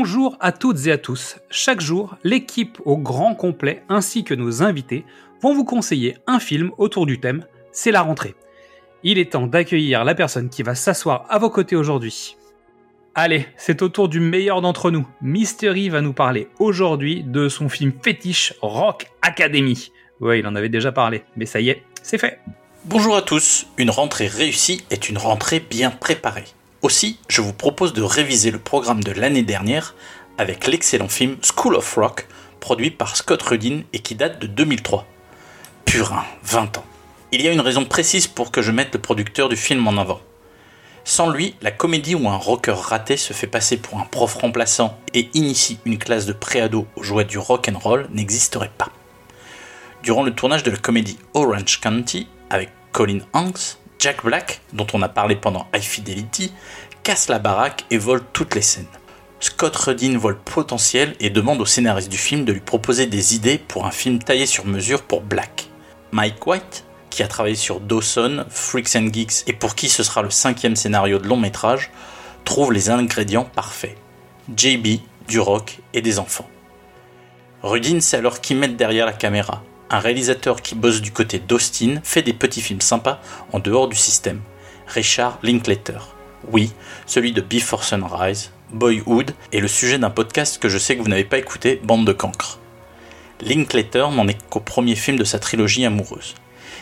Bonjour 0.00 0.36
à 0.38 0.52
toutes 0.52 0.86
et 0.86 0.92
à 0.92 0.96
tous. 0.96 1.38
Chaque 1.50 1.80
jour, 1.80 2.16
l'équipe 2.22 2.78
au 2.84 2.96
grand 2.96 3.34
complet 3.34 3.82
ainsi 3.88 4.22
que 4.22 4.32
nos 4.32 4.62
invités 4.62 5.04
vont 5.42 5.52
vous 5.52 5.64
conseiller 5.64 6.18
un 6.28 6.38
film 6.38 6.70
autour 6.78 7.04
du 7.04 7.18
thème 7.18 7.44
C'est 7.72 7.90
la 7.90 8.02
rentrée. 8.02 8.36
Il 9.02 9.18
est 9.18 9.32
temps 9.32 9.48
d'accueillir 9.48 10.04
la 10.04 10.14
personne 10.14 10.50
qui 10.50 10.62
va 10.62 10.76
s'asseoir 10.76 11.26
à 11.28 11.40
vos 11.40 11.50
côtés 11.50 11.74
aujourd'hui. 11.74 12.36
Allez, 13.16 13.48
c'est 13.56 13.82
au 13.82 13.88
tour 13.88 14.08
du 14.08 14.20
meilleur 14.20 14.60
d'entre 14.60 14.92
nous. 14.92 15.04
Mystery 15.20 15.88
va 15.88 16.00
nous 16.00 16.12
parler 16.12 16.46
aujourd'hui 16.60 17.24
de 17.24 17.48
son 17.48 17.68
film 17.68 17.90
fétiche 18.00 18.54
Rock 18.62 19.06
Academy. 19.22 19.90
Ouais, 20.20 20.38
il 20.38 20.46
en 20.46 20.54
avait 20.54 20.68
déjà 20.68 20.92
parlé, 20.92 21.24
mais 21.34 21.44
ça 21.44 21.58
y 21.60 21.70
est, 21.70 21.82
c'est 22.04 22.18
fait. 22.18 22.38
Bonjour 22.84 23.16
à 23.16 23.22
tous, 23.22 23.66
une 23.76 23.90
rentrée 23.90 24.28
réussie 24.28 24.84
est 24.90 25.08
une 25.08 25.18
rentrée 25.18 25.58
bien 25.58 25.90
préparée. 25.90 26.44
Aussi, 26.80 27.18
je 27.28 27.40
vous 27.40 27.52
propose 27.52 27.92
de 27.92 28.02
réviser 28.02 28.52
le 28.52 28.60
programme 28.60 29.02
de 29.02 29.10
l'année 29.10 29.42
dernière 29.42 29.96
avec 30.38 30.68
l'excellent 30.68 31.08
film 31.08 31.36
School 31.42 31.74
of 31.74 31.94
Rock, 31.96 32.28
produit 32.60 32.92
par 32.92 33.16
Scott 33.16 33.42
Rudin 33.42 33.82
et 33.92 33.98
qui 33.98 34.14
date 34.14 34.40
de 34.40 34.46
2003. 34.46 35.04
Purin, 35.84 36.24
20 36.44 36.78
ans. 36.78 36.84
Il 37.32 37.42
y 37.42 37.48
a 37.48 37.52
une 37.52 37.60
raison 37.60 37.84
précise 37.84 38.28
pour 38.28 38.52
que 38.52 38.62
je 38.62 38.70
mette 38.70 38.94
le 38.94 39.00
producteur 39.00 39.48
du 39.48 39.56
film 39.56 39.88
en 39.88 39.96
avant. 39.96 40.20
Sans 41.02 41.30
lui, 41.30 41.56
la 41.62 41.72
comédie 41.72 42.14
où 42.14 42.28
un 42.28 42.36
rocker 42.36 42.76
raté 42.76 43.16
se 43.16 43.32
fait 43.32 43.48
passer 43.48 43.78
pour 43.78 43.98
un 43.98 44.04
prof 44.04 44.34
remplaçant 44.34 44.96
et 45.14 45.30
initie 45.34 45.80
une 45.84 45.98
classe 45.98 46.26
de 46.26 46.32
préado 46.32 46.86
aux 46.94 47.02
joies 47.02 47.24
du 47.24 47.38
rock 47.38 47.68
and 47.68 47.78
roll 47.78 48.06
n'existerait 48.12 48.70
pas. 48.78 48.90
Durant 50.04 50.22
le 50.22 50.32
tournage 50.34 50.62
de 50.62 50.70
la 50.70 50.76
comédie 50.76 51.18
Orange 51.34 51.80
County 51.80 52.28
avec 52.50 52.70
Colin 52.92 53.20
Hanks, 53.32 53.78
Jack 53.98 54.24
Black, 54.24 54.60
dont 54.72 54.86
on 54.92 55.02
a 55.02 55.08
parlé 55.08 55.34
pendant 55.34 55.66
High 55.74 55.82
Fidelity, 55.82 56.52
casse 57.02 57.28
la 57.28 57.40
baraque 57.40 57.84
et 57.90 57.98
vole 57.98 58.22
toutes 58.32 58.54
les 58.54 58.62
scènes. 58.62 58.86
Scott 59.40 59.74
Rudin 59.74 60.16
voit 60.16 60.30
le 60.30 60.38
potentiel 60.38 61.16
et 61.18 61.30
demande 61.30 61.60
au 61.60 61.64
scénariste 61.64 62.08
du 62.08 62.18
film 62.18 62.44
de 62.44 62.52
lui 62.52 62.60
proposer 62.60 63.06
des 63.06 63.34
idées 63.34 63.58
pour 63.58 63.86
un 63.86 63.90
film 63.90 64.20
taillé 64.20 64.46
sur 64.46 64.66
mesure 64.66 65.02
pour 65.02 65.20
Black. 65.20 65.68
Mike 66.12 66.46
White, 66.46 66.84
qui 67.10 67.22
a 67.22 67.28
travaillé 67.28 67.56
sur 67.56 67.80
Dawson, 67.80 68.44
Freaks 68.48 68.94
and 68.94 69.08
Geeks 69.12 69.48
et 69.48 69.52
pour 69.52 69.74
qui 69.74 69.88
ce 69.88 70.02
sera 70.02 70.22
le 70.22 70.30
cinquième 70.30 70.76
scénario 70.76 71.18
de 71.18 71.26
long 71.26 71.36
métrage, 71.36 71.90
trouve 72.44 72.72
les 72.72 72.90
ingrédients 72.90 73.44
parfaits. 73.44 73.96
JB, 74.56 75.00
du 75.26 75.40
rock 75.40 75.78
et 75.92 76.02
des 76.02 76.18
enfants. 76.18 76.48
Rudin 77.62 78.00
sait 78.00 78.18
alors 78.18 78.40
qui 78.40 78.54
mettre 78.54 78.76
derrière 78.76 79.06
la 79.06 79.12
caméra, 79.12 79.62
un 79.90 79.98
réalisateur 79.98 80.62
qui 80.62 80.74
bosse 80.74 81.00
du 81.00 81.12
côté 81.12 81.38
d'Austin 81.38 82.00
fait 82.02 82.22
des 82.22 82.32
petits 82.32 82.60
films 82.60 82.80
sympas 82.80 83.20
en 83.52 83.58
dehors 83.58 83.88
du 83.88 83.96
système. 83.96 84.40
Richard 84.86 85.38
Linklater. 85.42 86.14
Oui, 86.50 86.72
celui 87.06 87.32
de 87.32 87.40
Before 87.40 87.84
Sunrise, 87.84 88.52
Boyhood 88.70 89.32
est 89.52 89.60
le 89.60 89.68
sujet 89.68 89.98
d'un 89.98 90.10
podcast 90.10 90.58
que 90.58 90.68
je 90.68 90.78
sais 90.78 90.96
que 90.96 91.02
vous 91.02 91.08
n'avez 91.08 91.24
pas 91.24 91.38
écouté, 91.38 91.80
Bande 91.82 92.06
de 92.06 92.12
cancres. 92.12 92.58
Linklater 93.40 94.10
n'en 94.10 94.28
est 94.28 94.38
qu'au 94.48 94.60
premier 94.60 94.94
film 94.94 95.18
de 95.18 95.24
sa 95.24 95.38
trilogie 95.38 95.84
amoureuse. 95.84 96.34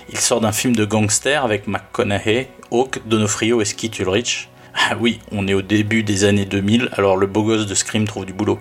Il 0.08 0.18
sort 0.18 0.40
d'un 0.40 0.52
film 0.52 0.74
de 0.74 0.84
gangster 0.84 1.44
avec 1.44 1.66
McConaughey, 1.66 2.48
Hawke, 2.70 3.00
Donofrio 3.06 3.60
et 3.60 3.64
Skeet 3.64 3.98
Ulrich. 3.98 4.48
Ah 4.74 4.96
oui, 5.00 5.20
on 5.32 5.48
est 5.48 5.54
au 5.54 5.62
début 5.62 6.02
des 6.02 6.24
années 6.24 6.44
2000, 6.44 6.90
alors 6.92 7.16
le 7.16 7.26
beau 7.26 7.42
gosse 7.42 7.66
de 7.66 7.74
Scream 7.74 8.06
trouve 8.06 8.26
du 8.26 8.32
boulot. 8.32 8.60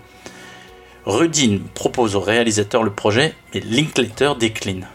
Rudin 1.05 1.59
propose 1.75 2.16
au 2.16 2.19
réalisateur 2.19 2.81
le 2.81 2.91
projet, 2.91 3.35
mais 3.53 3.59
Linklater 3.59 4.35
décline. 4.39 4.88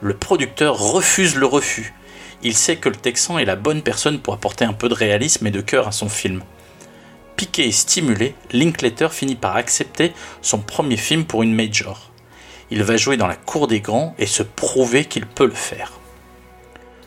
Le 0.00 0.14
producteur 0.14 0.76
refuse 0.76 1.36
le 1.36 1.46
refus. 1.46 1.94
Il 2.42 2.56
sait 2.56 2.76
que 2.76 2.88
le 2.88 2.96
Texan 2.96 3.38
est 3.38 3.44
la 3.44 3.54
bonne 3.54 3.82
personne 3.82 4.18
pour 4.18 4.34
apporter 4.34 4.64
un 4.64 4.72
peu 4.72 4.88
de 4.88 4.94
réalisme 4.94 5.46
et 5.46 5.52
de 5.52 5.60
cœur 5.60 5.86
à 5.86 5.92
son 5.92 6.08
film. 6.08 6.42
Piqué 7.36 7.68
et 7.68 7.72
stimulé, 7.72 8.34
Linklater 8.50 9.12
finit 9.12 9.36
par 9.36 9.54
accepter 9.54 10.12
son 10.42 10.58
premier 10.58 10.96
film 10.96 11.24
pour 11.24 11.44
une 11.44 11.54
major. 11.54 12.10
Il 12.72 12.82
va 12.82 12.96
jouer 12.96 13.16
dans 13.16 13.28
la 13.28 13.36
cour 13.36 13.68
des 13.68 13.80
grands 13.80 14.16
et 14.18 14.26
se 14.26 14.42
prouver 14.42 15.04
qu'il 15.04 15.24
peut 15.24 15.46
le 15.46 15.52
faire. 15.52 15.92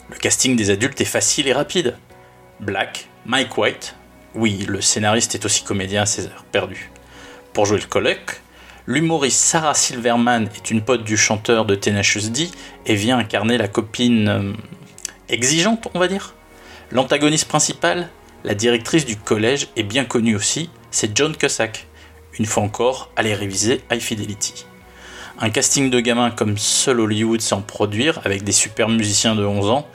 Le 0.09 0.15
casting 0.15 0.55
des 0.55 0.69
adultes 0.69 1.01
est 1.01 1.05
facile 1.05 1.49
et 1.49 1.53
rapide. 1.53 1.97
Black, 2.61 3.09
Mike 3.25 3.57
White, 3.57 3.95
oui, 4.35 4.65
le 4.67 4.79
scénariste 4.79 5.35
est 5.35 5.43
aussi 5.43 5.63
comédien 5.63 6.03
à 6.03 6.05
ses 6.05 6.27
heures 6.27 6.45
perdues 6.49 6.91
pour 7.57 7.65
jouer 7.65 7.79
le 7.79 7.87
colloque. 7.87 8.39
L'humoriste 8.85 9.43
Sarah 9.43 9.73
Silverman 9.73 10.47
est 10.55 10.69
une 10.69 10.83
pote 10.83 11.03
du 11.03 11.17
chanteur 11.17 11.65
de 11.65 11.73
Tenacious 11.73 12.29
D 12.29 12.51
et 12.85 12.93
vient 12.93 13.17
incarner 13.17 13.57
la 13.57 13.67
copine 13.67 14.27
euh, 14.27 14.53
exigeante, 15.27 15.87
on 15.95 15.99
va 15.99 16.07
dire. 16.07 16.35
L'antagoniste 16.91 17.47
principal, 17.47 18.09
la 18.43 18.53
directrice 18.53 19.05
du 19.05 19.17
collège, 19.17 19.69
est 19.75 19.81
bien 19.81 20.05
connue 20.05 20.35
aussi, 20.35 20.69
c'est 20.91 21.17
John 21.17 21.35
Cusack. 21.35 21.87
Une 22.37 22.45
fois 22.45 22.61
encore, 22.61 23.09
allez 23.15 23.33
réviser 23.33 23.81
High 23.91 24.01
Fidelity. 24.01 24.67
Un 25.39 25.49
casting 25.49 25.89
de 25.89 25.99
gamins 25.99 26.29
comme 26.29 26.59
seul 26.59 26.99
Hollywood 26.99 27.41
sans 27.41 27.61
produire, 27.61 28.21
avec 28.23 28.43
des 28.43 28.51
super 28.51 28.87
musiciens 28.87 29.33
de 29.33 29.43
11 29.43 29.71
ans, 29.71 29.87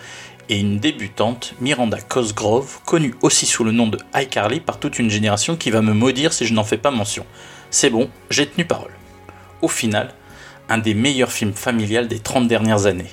et 0.48 0.58
une 0.58 0.78
débutante, 0.78 1.54
Miranda 1.60 2.00
Cosgrove, 2.00 2.80
connue 2.84 3.14
aussi 3.22 3.47
sous 3.47 3.64
le 3.64 3.72
nom 3.72 3.86
de 3.86 3.98
iCarly 4.14 4.60
par 4.60 4.78
toute 4.78 4.98
une 4.98 5.10
génération 5.10 5.56
qui 5.56 5.70
va 5.70 5.82
me 5.82 5.92
maudire 5.92 6.32
si 6.32 6.47
je 6.47 6.54
n'en 6.54 6.64
fais 6.64 6.78
pas 6.78 6.91
mention. 6.91 7.25
C'est 7.70 7.91
bon, 7.91 8.10
j'ai 8.30 8.47
tenu 8.47 8.64
parole. 8.64 8.92
Au 9.62 9.69
final, 9.69 10.12
un 10.69 10.78
des 10.78 10.94
meilleurs 10.94 11.32
films 11.32 11.54
familiales 11.54 12.08
des 12.08 12.19
30 12.19 12.48
dernières 12.48 12.86
années. 12.86 13.10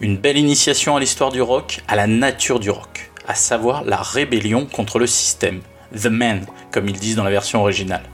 Une 0.00 0.16
belle 0.16 0.36
initiation 0.36 0.96
à 0.96 1.00
l'histoire 1.00 1.30
du 1.30 1.40
rock, 1.40 1.80
à 1.88 1.96
la 1.96 2.06
nature 2.06 2.60
du 2.60 2.70
rock, 2.70 3.10
à 3.26 3.34
savoir 3.34 3.84
la 3.84 3.96
rébellion 3.96 4.66
contre 4.66 4.98
le 4.98 5.06
système, 5.06 5.60
The 5.94 6.06
Man, 6.06 6.46
comme 6.72 6.88
ils 6.88 6.98
disent 6.98 7.16
dans 7.16 7.24
la 7.24 7.30
version 7.30 7.60
originale, 7.60 8.04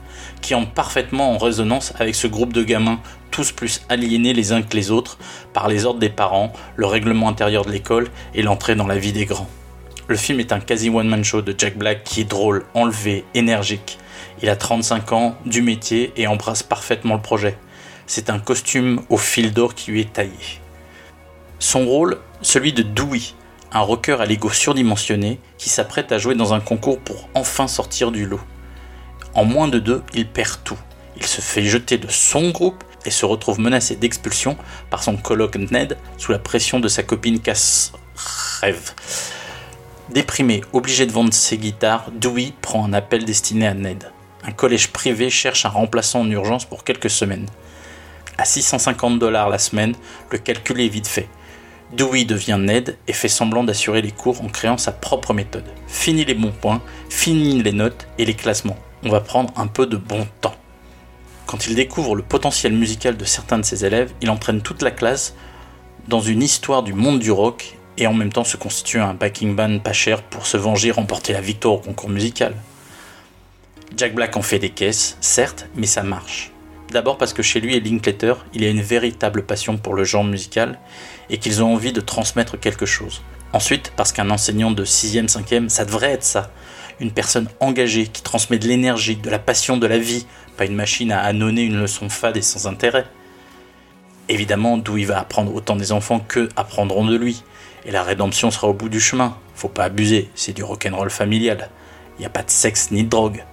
qui 0.41 0.55
entre 0.55 0.71
parfaitement 0.71 1.33
en 1.33 1.37
résonance 1.37 1.93
avec 1.99 2.15
ce 2.15 2.27
groupe 2.27 2.53
de 2.53 2.63
gamins, 2.63 2.99
tous 3.31 3.51
plus 3.51 3.81
aliénés 3.89 4.33
les 4.33 4.51
uns 4.51 4.61
que 4.61 4.75
les 4.75 4.91
autres, 4.91 5.17
par 5.53 5.67
les 5.67 5.85
ordres 5.85 5.99
des 5.99 6.09
parents, 6.09 6.53
le 6.75 6.85
règlement 6.85 7.29
intérieur 7.29 7.65
de 7.65 7.71
l'école 7.71 8.09
et 8.33 8.41
l'entrée 8.41 8.75
dans 8.75 8.87
la 8.87 8.97
vie 8.97 9.13
des 9.13 9.25
grands. 9.25 9.49
Le 10.07 10.17
film 10.17 10.39
est 10.39 10.51
un 10.51 10.59
quasi 10.59 10.89
one-man 10.89 11.23
show 11.23 11.41
de 11.41 11.55
Jack 11.57 11.77
Black 11.77 12.03
qui 12.03 12.21
est 12.21 12.25
drôle, 12.25 12.65
enlevé, 12.73 13.23
énergique, 13.33 13.97
il 14.41 14.49
a 14.49 14.55
35 14.55 15.11
ans, 15.11 15.35
du 15.45 15.61
métier 15.61 16.13
et 16.15 16.25
embrasse 16.25 16.63
parfaitement 16.63 17.15
le 17.15 17.21
projet. 17.21 17.57
C'est 18.07 18.29
un 18.29 18.39
costume 18.39 19.01
au 19.09 19.17
fil 19.17 19.53
d'or 19.53 19.75
qui 19.75 19.91
lui 19.91 20.01
est 20.01 20.13
taillé. 20.13 20.31
Son 21.59 21.85
rôle, 21.85 22.17
celui 22.41 22.73
de 22.73 22.81
Dewey, 22.81 23.21
un 23.71 23.81
rocker 23.81 24.19
à 24.19 24.25
l'ego 24.25 24.49
surdimensionné 24.49 25.39
qui 25.59 25.69
s'apprête 25.69 26.11
à 26.11 26.17
jouer 26.17 26.33
dans 26.33 26.53
un 26.53 26.59
concours 26.59 26.99
pour 26.99 27.29
enfin 27.35 27.67
sortir 27.67 28.11
du 28.11 28.25
lot. 28.25 28.41
En 29.33 29.45
moins 29.45 29.67
de 29.67 29.79
deux, 29.79 30.03
il 30.13 30.27
perd 30.27 30.63
tout. 30.63 30.77
Il 31.17 31.25
se 31.25 31.41
fait 31.41 31.63
jeter 31.63 31.97
de 31.97 32.09
son 32.09 32.49
groupe 32.51 32.83
et 33.05 33.11
se 33.11 33.25
retrouve 33.25 33.59
menacé 33.59 33.95
d'expulsion 33.95 34.57
par 34.89 35.03
son 35.03 35.17
coloc 35.17 35.55
Ned 35.55 35.97
sous 36.17 36.31
la 36.31 36.39
pression 36.39 36.79
de 36.79 36.87
sa 36.87 37.03
copine 37.03 37.39
Cass 37.39 37.93
Rêve. 38.61 38.91
Déprimé, 40.09 40.61
obligé 40.73 41.05
de 41.05 41.11
vendre 41.11 41.33
ses 41.33 41.57
guitares, 41.57 42.11
Dewey 42.11 42.53
prend 42.61 42.85
un 42.85 42.93
appel 42.93 43.25
destiné 43.25 43.67
à 43.67 43.73
Ned 43.73 44.11
un 44.43 44.51
collège 44.51 44.89
privé 44.89 45.29
cherche 45.29 45.65
un 45.65 45.69
remplaçant 45.69 46.21
en 46.21 46.29
urgence 46.29 46.65
pour 46.65 46.83
quelques 46.83 47.09
semaines. 47.09 47.47
À 48.37 48.45
650 48.45 49.19
dollars 49.19 49.49
la 49.49 49.59
semaine, 49.59 49.93
le 50.31 50.37
calcul 50.37 50.81
est 50.81 50.87
vite 50.87 51.07
fait. 51.07 51.29
Dewey 51.93 52.23
devient 52.23 52.57
Ned 52.59 52.97
et 53.07 53.13
fait 53.13 53.27
semblant 53.27 53.63
d'assurer 53.63 54.01
les 54.01 54.11
cours 54.11 54.41
en 54.41 54.47
créant 54.47 54.77
sa 54.77 54.91
propre 54.91 55.33
méthode. 55.33 55.65
Fini 55.87 56.25
les 56.25 56.33
bons 56.33 56.53
points, 56.53 56.81
fini 57.09 57.61
les 57.61 57.73
notes 57.73 58.07
et 58.17 58.25
les 58.25 58.33
classements. 58.33 58.77
On 59.03 59.09
va 59.09 59.19
prendre 59.19 59.51
un 59.55 59.67
peu 59.67 59.87
de 59.87 59.97
bon 59.97 60.27
temps. 60.41 60.55
Quand 61.47 61.67
il 61.67 61.75
découvre 61.75 62.15
le 62.15 62.21
potentiel 62.21 62.73
musical 62.73 63.17
de 63.17 63.25
certains 63.25 63.57
de 63.57 63.65
ses 63.65 63.83
élèves, 63.83 64.13
il 64.21 64.29
entraîne 64.29 64.61
toute 64.61 64.83
la 64.83 64.91
classe 64.91 65.33
dans 66.07 66.21
une 66.21 66.43
histoire 66.43 66.83
du 66.83 66.93
monde 66.93 67.19
du 67.19 67.31
rock 67.31 67.77
et 67.97 68.07
en 68.07 68.13
même 68.13 68.31
temps 68.31 68.43
se 68.43 68.57
constitue 68.57 68.99
un 68.99 69.13
backing 69.13 69.55
band 69.55 69.79
pas 69.79 69.93
cher 69.93 70.21
pour 70.21 70.45
se 70.45 70.57
venger 70.57 70.89
et 70.89 70.91
remporter 70.91 71.33
la 71.33 71.41
victoire 71.41 71.73
au 71.73 71.79
concours 71.79 72.09
musical. 72.09 72.55
Jack 73.97 74.13
Black 74.13 74.37
en 74.37 74.41
fait 74.41 74.59
des 74.59 74.69
caisses, 74.69 75.17
certes, 75.19 75.67
mais 75.75 75.87
ça 75.87 76.03
marche. 76.03 76.51
D'abord 76.91 77.17
parce 77.17 77.33
que 77.33 77.41
chez 77.41 77.59
lui 77.59 77.75
et 77.75 77.79
Linklater, 77.79 78.33
il 78.53 78.63
y 78.63 78.65
a 78.65 78.69
une 78.69 78.81
véritable 78.81 79.43
passion 79.43 79.77
pour 79.77 79.95
le 79.95 80.03
genre 80.03 80.23
musical 80.23 80.79
et 81.29 81.37
qu'ils 81.37 81.63
ont 81.63 81.73
envie 81.73 81.93
de 81.93 82.01
transmettre 82.01 82.59
quelque 82.59 82.85
chose. 82.85 83.21
Ensuite, 83.53 83.91
parce 83.95 84.11
qu'un 84.11 84.29
enseignant 84.29 84.71
de 84.71 84.85
6e, 84.85 85.29
5e, 85.29 85.69
ça 85.69 85.85
devrait 85.85 86.11
être 86.11 86.23
ça. 86.23 86.51
Une 87.01 87.11
personne 87.11 87.49
engagée 87.59 88.05
qui 88.05 88.21
transmet 88.21 88.59
de 88.59 88.67
l'énergie, 88.67 89.15
de 89.15 89.29
la 89.31 89.39
passion, 89.39 89.75
de 89.75 89.87
la 89.87 89.97
vie, 89.97 90.27
pas 90.55 90.65
une 90.65 90.75
machine 90.75 91.11
à 91.11 91.21
annonner 91.21 91.63
une 91.63 91.81
leçon 91.81 92.09
fade 92.09 92.37
et 92.37 92.43
sans 92.43 92.67
intérêt. 92.67 93.07
Évidemment, 94.29 94.77
d'où 94.77 95.03
va 95.03 95.19
apprendre 95.19 95.53
autant 95.55 95.75
des 95.75 95.91
enfants 95.91 96.19
que 96.19 96.47
apprendront 96.55 97.03
de 97.03 97.17
lui. 97.17 97.43
Et 97.85 97.91
la 97.91 98.03
rédemption 98.03 98.51
sera 98.51 98.67
au 98.67 98.73
bout 98.73 98.87
du 98.87 98.99
chemin. 98.99 99.35
Faut 99.55 99.67
pas 99.67 99.85
abuser, 99.85 100.29
c'est 100.35 100.53
du 100.53 100.63
rock'n'roll 100.63 101.09
familial. 101.09 101.71
Il 102.19 102.25
a 102.25 102.29
pas 102.29 102.43
de 102.43 102.51
sexe 102.51 102.91
ni 102.91 103.03
de 103.03 103.09
drogue. 103.09 103.43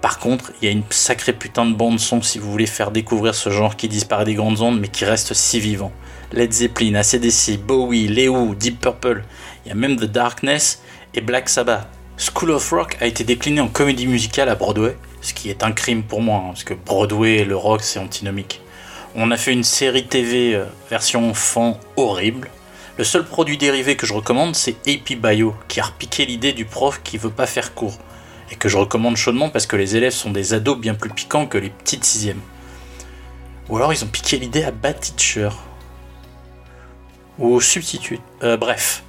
Par 0.00 0.20
contre, 0.20 0.52
il 0.60 0.66
y 0.66 0.68
a 0.68 0.70
une 0.70 0.84
sacrée 0.88 1.32
putain 1.32 1.66
de 1.66 1.74
bande 1.74 1.98
son 1.98 2.22
si 2.22 2.38
vous 2.38 2.50
voulez 2.50 2.66
faire 2.66 2.92
découvrir 2.92 3.34
ce 3.34 3.50
genre 3.50 3.74
qui 3.74 3.88
disparaît 3.88 4.24
des 4.24 4.34
grandes 4.34 4.60
ondes 4.60 4.78
mais 4.78 4.86
qui 4.86 5.04
reste 5.04 5.34
si 5.34 5.58
vivant. 5.58 5.90
Led 6.32 6.52
Zeppelin, 6.52 6.94
ACDC, 6.94 7.58
Bowie, 7.58 8.06
Leo, 8.06 8.54
Deep 8.54 8.80
Purple, 8.80 9.24
il 9.64 9.70
y 9.70 9.72
a 9.72 9.74
même 9.74 9.96
The 9.96 10.04
Darkness 10.04 10.80
et 11.12 11.20
Black 11.20 11.48
Sabbath. 11.48 11.88
School 12.22 12.52
of 12.52 12.70
Rock 12.70 12.98
a 13.00 13.06
été 13.06 13.24
décliné 13.24 13.60
en 13.60 13.66
comédie 13.66 14.06
musicale 14.06 14.48
à 14.48 14.54
Broadway, 14.54 14.96
ce 15.22 15.34
qui 15.34 15.50
est 15.50 15.64
un 15.64 15.72
crime 15.72 16.04
pour 16.04 16.22
moi, 16.22 16.36
hein, 16.38 16.48
parce 16.50 16.62
que 16.62 16.72
Broadway 16.72 17.38
et 17.38 17.44
le 17.44 17.56
rock 17.56 17.82
c'est 17.82 17.98
antinomique. 17.98 18.60
On 19.16 19.32
a 19.32 19.36
fait 19.36 19.52
une 19.52 19.64
série 19.64 20.06
TV 20.06 20.54
euh, 20.54 20.64
version 20.88 21.28
enfant 21.28 21.80
horrible. 21.96 22.48
Le 22.96 23.02
seul 23.02 23.24
produit 23.24 23.58
dérivé 23.58 23.96
que 23.96 24.06
je 24.06 24.14
recommande 24.14 24.54
c'est 24.54 24.76
AP 24.86 25.16
Bio, 25.20 25.56
qui 25.66 25.80
a 25.80 25.84
repiqué 25.84 26.24
l'idée 26.24 26.52
du 26.52 26.64
prof 26.64 27.00
qui 27.02 27.18
veut 27.18 27.28
pas 27.28 27.46
faire 27.46 27.74
cours, 27.74 27.98
et 28.52 28.54
que 28.54 28.68
je 28.68 28.76
recommande 28.76 29.16
chaudement 29.16 29.50
parce 29.50 29.66
que 29.66 29.74
les 29.74 29.96
élèves 29.96 30.12
sont 30.12 30.30
des 30.30 30.54
ados 30.54 30.78
bien 30.78 30.94
plus 30.94 31.10
piquants 31.10 31.46
que 31.46 31.58
les 31.58 31.70
petites 31.70 32.04
sixièmes. 32.04 32.40
Ou 33.68 33.78
alors 33.78 33.92
ils 33.92 34.04
ont 34.04 34.08
piqué 34.08 34.38
l'idée 34.38 34.62
à 34.62 34.70
Bad 34.70 35.00
Teacher. 35.00 35.48
Ou 37.38 37.60
substitut. 37.60 38.20
Euh, 38.42 38.56
bref, 38.56 39.02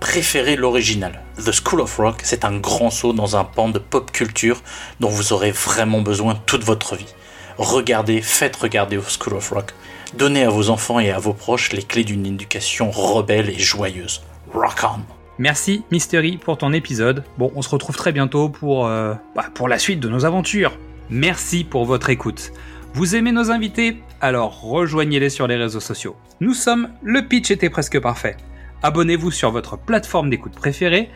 préférez 0.00 0.56
l'original. 0.56 1.22
The 1.36 1.52
School 1.52 1.80
of 1.80 1.96
Rock, 1.96 2.20
c'est 2.22 2.44
un 2.44 2.56
grand 2.56 2.90
saut 2.90 3.12
dans 3.12 3.36
un 3.36 3.44
pan 3.44 3.68
de 3.68 3.78
pop 3.78 4.10
culture 4.10 4.62
dont 5.00 5.08
vous 5.08 5.32
aurez 5.32 5.50
vraiment 5.50 6.00
besoin 6.00 6.34
toute 6.46 6.64
votre 6.64 6.96
vie. 6.96 7.14
Regardez, 7.58 8.22
faites 8.22 8.56
regarder 8.56 8.96
au 8.96 9.02
School 9.02 9.34
of 9.34 9.50
Rock. 9.50 9.72
Donnez 10.14 10.44
à 10.44 10.50
vos 10.50 10.70
enfants 10.70 11.00
et 11.00 11.10
à 11.10 11.18
vos 11.18 11.32
proches 11.32 11.72
les 11.72 11.82
clés 11.82 12.04
d'une 12.04 12.26
éducation 12.26 12.90
rebelle 12.90 13.50
et 13.50 13.58
joyeuse. 13.58 14.22
Rock 14.52 14.84
on! 14.84 15.00
Merci 15.38 15.82
Mystery 15.90 16.38
pour 16.38 16.56
ton 16.56 16.72
épisode. 16.72 17.22
Bon, 17.36 17.52
on 17.54 17.62
se 17.62 17.68
retrouve 17.68 17.96
très 17.96 18.12
bientôt 18.12 18.48
pour, 18.48 18.86
euh, 18.86 19.14
bah, 19.34 19.46
pour 19.52 19.68
la 19.68 19.78
suite 19.78 20.00
de 20.00 20.08
nos 20.08 20.24
aventures. 20.24 20.72
Merci 21.10 21.64
pour 21.64 21.84
votre 21.84 22.08
écoute. 22.08 22.52
Vous 22.96 23.14
aimez 23.14 23.30
nos 23.30 23.50
invités? 23.50 23.98
Alors 24.22 24.62
rejoignez-les 24.62 25.28
sur 25.28 25.46
les 25.46 25.56
réseaux 25.56 25.80
sociaux. 25.80 26.16
Nous 26.40 26.54
sommes 26.54 26.88
Le 27.02 27.28
Pitch 27.28 27.50
était 27.50 27.68
presque 27.68 28.00
parfait. 28.00 28.38
Abonnez-vous 28.82 29.30
sur 29.30 29.50
votre 29.50 29.76
plateforme 29.76 30.30
d'écoute 30.30 30.54
préférée 30.54 31.10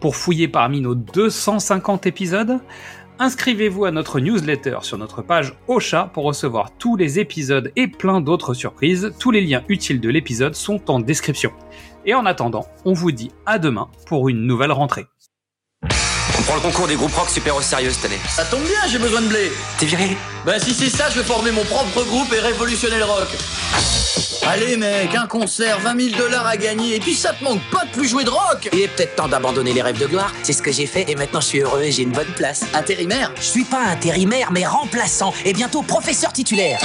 pour 0.00 0.16
fouiller 0.16 0.48
parmi 0.48 0.80
nos 0.80 0.94
250 0.94 2.06
épisodes. 2.06 2.58
Inscrivez-vous 3.18 3.84
à 3.84 3.90
notre 3.90 4.18
newsletter 4.18 4.78
sur 4.80 4.96
notre 4.96 5.20
page 5.20 5.54
Ocha 5.68 6.10
pour 6.14 6.24
recevoir 6.24 6.70
tous 6.78 6.96
les 6.96 7.18
épisodes 7.18 7.70
et 7.76 7.86
plein 7.86 8.22
d'autres 8.22 8.54
surprises. 8.54 9.12
Tous 9.18 9.30
les 9.30 9.42
liens 9.42 9.62
utiles 9.68 10.00
de 10.00 10.08
l'épisode 10.08 10.54
sont 10.54 10.90
en 10.90 11.00
description. 11.00 11.52
Et 12.06 12.14
en 12.14 12.24
attendant, 12.24 12.64
on 12.86 12.94
vous 12.94 13.12
dit 13.12 13.30
à 13.44 13.58
demain 13.58 13.90
pour 14.06 14.30
une 14.30 14.46
nouvelle 14.46 14.72
rentrée. 14.72 15.04
Prend 16.46 16.54
le 16.54 16.60
concours 16.60 16.86
des 16.86 16.94
groupes 16.94 17.14
rock 17.14 17.28
super 17.28 17.56
au 17.56 17.60
sérieux 17.62 17.90
cette 17.90 18.04
année. 18.04 18.20
Ça 18.28 18.44
tombe 18.44 18.62
bien, 18.62 18.78
j'ai 18.88 18.98
besoin 18.98 19.20
de 19.20 19.26
blé. 19.26 19.50
T'es 19.78 19.86
viré 19.86 20.16
Ben 20.44 20.60
si 20.60 20.72
c'est 20.72 20.90
ça, 20.90 21.10
je 21.10 21.18
vais 21.18 21.24
former 21.24 21.50
mon 21.50 21.64
propre 21.64 22.04
groupe 22.04 22.32
et 22.32 22.38
révolutionner 22.38 22.98
le 22.98 23.04
rock. 23.04 23.26
Allez 24.46 24.76
mec, 24.76 25.12
un 25.16 25.26
concert, 25.26 25.80
20 25.80 26.00
000 26.10 26.16
dollars 26.16 26.46
à 26.46 26.56
gagner, 26.56 26.94
et 26.94 27.00
puis 27.00 27.16
ça 27.16 27.32
te 27.32 27.42
manque 27.42 27.62
pas 27.72 27.84
de 27.84 27.90
plus 27.90 28.06
jouer 28.08 28.22
de 28.22 28.30
rock 28.30 28.68
Il 28.72 28.80
est 28.80 28.86
peut-être 28.88 29.16
temps 29.16 29.26
d'abandonner 29.26 29.72
les 29.72 29.82
rêves 29.82 29.98
de 29.98 30.06
gloire. 30.06 30.32
C'est 30.44 30.52
ce 30.52 30.62
que 30.62 30.70
j'ai 30.70 30.86
fait 30.86 31.10
et 31.10 31.16
maintenant 31.16 31.40
je 31.40 31.46
suis 31.46 31.60
heureux 31.62 31.82
et 31.82 31.90
j'ai 31.90 32.02
une 32.02 32.12
bonne 32.12 32.32
place. 32.36 32.62
Intérimaire? 32.74 33.32
Je 33.40 33.42
suis 33.42 33.64
pas 33.64 33.82
intérimaire 33.82 34.52
mais 34.52 34.64
remplaçant 34.64 35.34
et 35.44 35.52
bientôt 35.52 35.82
professeur 35.82 36.32
titulaire. 36.32 36.78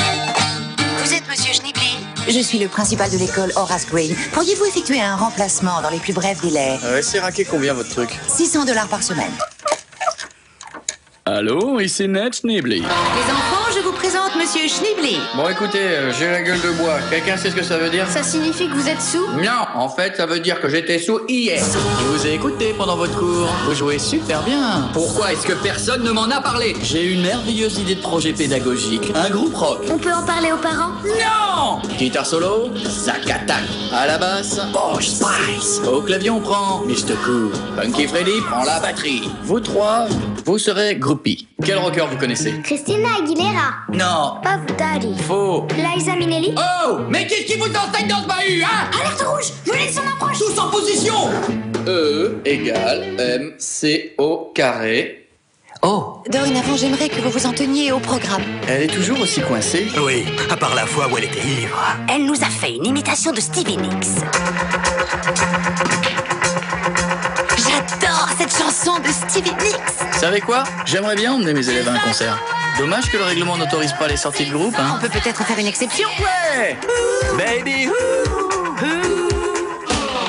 Vous 1.03 1.13
êtes 1.13 1.27
Monsieur 1.29 1.53
Schneebly 1.53 1.99
Je 2.27 2.39
suis 2.39 2.57
le 2.57 2.67
principal 2.67 3.11
de 3.11 3.17
l'école 3.17 3.51
Horace 3.55 3.85
Green. 3.85 4.15
Pourriez-vous 4.33 4.65
effectuer 4.65 4.99
un 4.99 5.15
remplacement 5.15 5.83
dans 5.83 5.91
les 5.91 5.99
plus 5.99 6.13
brefs 6.13 6.41
délais? 6.41 6.79
Ouais, 6.83 7.03
c'est 7.03 7.19
raqué 7.19 7.45
combien 7.45 7.75
votre 7.75 7.89
truc? 7.89 8.09
600 8.27 8.65
dollars 8.65 8.87
par 8.87 9.03
semaine. 9.03 9.31
Allô, 11.25 11.79
ici 11.79 12.07
Ned 12.07 12.33
Schneebly. 12.33 12.77
Les 12.79 12.83
enfants, 13.31 13.69
je 13.75 13.79
vous 13.83 13.91
présente 13.91 14.35
Monsieur 14.39 14.67
Schneebly. 14.67 15.19
Bon 15.35 15.47
écoutez, 15.49 15.77
euh, 15.77 16.11
j'ai 16.17 16.31
la 16.31 16.41
gueule 16.41 16.59
de 16.59 16.71
bois. 16.71 16.95
Quelqu'un 17.11 17.37
sait 17.37 17.51
ce 17.51 17.55
que 17.55 17.61
ça 17.61 17.77
veut 17.77 17.91
dire? 17.91 18.07
Ça 18.09 18.23
signifie 18.23 18.67
que 18.67 18.73
vous 18.73 18.89
êtes 18.89 18.99
sous? 19.01 19.27
Non, 19.33 19.67
en 19.75 19.87
fait, 19.87 20.17
ça 20.17 20.25
veut 20.25 20.39
dire 20.39 20.59
que 20.59 20.67
j'étais 20.67 20.97
sous 20.97 21.19
hier. 21.29 21.61
Je 21.63 22.05
vous 22.07 22.25
ai 22.25 22.33
écouté 22.33 22.73
pendant 22.75 22.97
votre 22.97 23.15
cours. 23.19 23.47
Vous 23.67 23.75
jouez 23.75 23.99
super 23.99 24.41
bien. 24.41 24.89
Pourquoi 24.93 25.31
est-ce 25.31 25.45
que 25.45 25.53
personne 25.53 26.03
ne 26.03 26.09
m'en 26.09 26.23
a 26.23 26.41
parlé? 26.41 26.75
J'ai 26.81 27.03
une 27.05 27.21
merveilleuse 27.21 27.77
idée 27.77 27.95
de 27.95 28.01
projet 28.01 28.33
pédagogique. 28.33 29.11
Un 29.13 29.29
groupe 29.29 29.53
rock. 29.55 29.81
On 29.91 29.99
peut 29.99 30.11
en 30.11 30.23
parler 30.23 30.51
aux 30.51 30.57
parents? 30.57 30.93
Non 31.05 31.81
Guitare 31.99 32.25
solo, 32.25 32.71
sac 32.89 33.29
attaque. 33.29 33.69
À 33.93 34.07
la 34.07 34.17
basse, 34.17 34.59
Posh 34.73 35.09
Spice. 35.09 35.81
Au 35.87 36.01
clavier, 36.01 36.31
on 36.31 36.39
prend 36.39 36.81
Mr. 36.87 37.13
Cool. 37.23 37.51
Funky 37.79 38.07
Freddy 38.07 38.41
prend 38.49 38.63
la 38.63 38.79
batterie. 38.79 39.29
Vous 39.43 39.59
trois, 39.59 40.07
vous 40.51 40.59
serez 40.59 40.97
groupies. 40.97 41.47
Quel 41.65 41.77
rocker 41.77 42.05
vous 42.11 42.17
connaissez 42.17 42.51
Christina 42.61 43.07
Aguilera, 43.19 43.71
Non. 43.93 44.41
Puff 44.43 44.75
Daddy, 44.75 45.17
Faux. 45.25 45.65
Liza 45.77 46.13
Minnelli. 46.17 46.53
Oh 46.57 46.97
Mais 47.09 47.25
qu'est-ce 47.25 47.45
qui 47.45 47.57
vous 47.57 47.69
enseigne 47.69 48.09
dans 48.09 48.21
ce 48.21 48.27
bahut, 48.27 48.61
hein 48.61 48.89
Alerte 48.99 49.21
rouge, 49.21 49.45
Julie 49.65 49.93
s'en 49.93 50.01
approche. 50.01 50.39
Tous 50.39 50.59
en 50.59 50.69
position 50.69 51.13
E 51.87 52.41
égale 52.43 53.15
M 53.17 53.53
C 53.59 54.13
O 54.17 54.51
carré. 54.53 55.29
Oh 55.83 56.21
Dorénavant, 56.29 56.75
j'aimerais 56.75 57.07
que 57.07 57.21
vous 57.21 57.29
vous 57.29 57.45
en 57.45 57.53
teniez 57.53 57.93
au 57.93 57.99
programme. 57.99 58.43
Elle 58.67 58.83
est 58.83 58.93
toujours 58.93 59.21
aussi 59.21 59.39
coincée 59.39 59.87
Oui, 60.05 60.25
à 60.49 60.57
part 60.57 60.75
la 60.75 60.85
fois 60.85 61.07
où 61.09 61.17
elle 61.17 61.23
était 61.23 61.47
ivre. 61.47 61.81
Elle 62.13 62.25
nous 62.25 62.41
a 62.43 62.49
fait 62.49 62.75
une 62.75 62.87
imitation 62.87 63.31
de 63.31 63.39
Stevie 63.39 63.77
Nicks. 63.77 64.19
J'adore 67.57 68.27
cette 68.37 68.53
chanson 68.53 68.99
de 68.99 69.07
Stevie 69.07 69.53
Nicks. 69.63 70.00
Savez 70.21 70.39
quoi 70.39 70.63
J'aimerais 70.85 71.15
bien 71.15 71.33
emmener 71.33 71.51
mes 71.51 71.67
élèves 71.67 71.87
à 71.87 71.93
un 71.93 71.97
concert. 71.97 72.37
Dommage 72.77 73.09
que 73.09 73.17
le 73.17 73.23
règlement 73.23 73.57
n'autorise 73.57 73.91
pas 73.93 74.07
les 74.07 74.17
sorties 74.17 74.45
de 74.45 74.53
groupe, 74.53 74.75
On 74.77 74.81
hein 74.83 74.99
peut 75.01 75.09
peut-être 75.09 75.43
faire 75.43 75.57
une 75.57 75.65
exception. 75.65 76.07
Ouais 76.19 76.77
Baby 77.39 77.89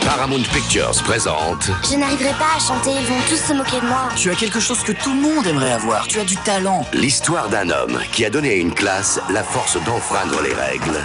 Paramount 0.07 0.43
Pictures 0.51 0.93
présente 1.05 1.71
Je 1.91 1.97
n'arriverai 1.99 2.33
pas 2.39 2.57
à 2.57 2.59
chanter, 2.59 2.93
ils 2.99 3.07
vont 3.07 3.21
tous 3.29 3.37
se 3.37 3.53
moquer 3.53 3.83
de 3.83 3.87
moi. 3.87 4.09
Tu 4.17 4.31
as 4.31 4.35
quelque 4.35 4.61
chose 4.61 4.83
que 4.83 4.93
tout 4.93 5.13
le 5.13 5.21
monde 5.21 5.47
aimerait 5.47 5.73
avoir. 5.73 6.07
Tu 6.09 6.19
as 6.21 6.25
du 6.25 6.37
talent. 6.39 6.87
l'histoire 6.95 7.51
d'un 7.51 7.69
homme 7.69 8.01
qui 8.13 8.25
a 8.25 8.31
donné 8.31 8.53
à 8.53 8.57
une 8.57 8.73
classe 8.73 9.21
la 9.29 9.43
force 9.45 9.77
d'enfreindre 9.85 10.41
les 10.41 10.55
règles 10.55 11.05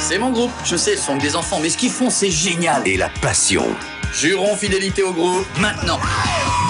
C'est 0.00 0.16
mon 0.16 0.30
groupe. 0.30 0.52
Je 0.64 0.76
sais, 0.76 0.96
ce 0.96 1.02
sont 1.04 1.16
des 1.18 1.36
enfants, 1.36 1.58
mais 1.60 1.68
ce 1.68 1.76
qu'ils 1.76 1.90
font, 1.92 2.08
c'est 2.08 2.30
génial. 2.30 2.80
et 2.86 2.96
la 2.96 3.10
passion 3.20 3.66
Jurons 4.14 4.56
fidélité 4.56 5.02
au 5.02 5.12
groupe, 5.12 5.44
maintenant. 5.60 6.00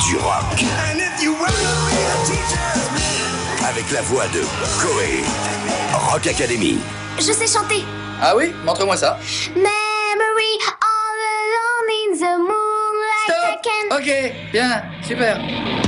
Du 0.07 0.17
rock. 0.17 0.65
Avec 3.69 3.91
la 3.91 4.03
voix 4.03 4.27
de 4.29 4.41
Koé. 4.81 5.25
Rock 5.93 6.27
Academy. 6.27 6.79
Je 7.19 7.33
sais 7.33 7.47
chanter. 7.47 7.85
Ah 8.21 8.37
oui 8.37 8.53
Montre-moi 8.65 8.97
ça. 8.97 9.19
Memory 9.55 10.53
all 10.81 11.19
alone 11.35 11.91
in 12.05 12.19
the 12.19 12.39
moonlight 12.39 13.29
I 13.29 13.33
Stop 13.33 13.63
can... 13.63 13.97
Ok, 13.97 14.35
bien, 14.53 14.83
super. 15.03 15.88